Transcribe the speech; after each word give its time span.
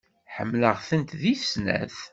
Ḥemmleɣ-tent 0.35 1.17
deg 1.21 1.35
snat. 1.43 1.97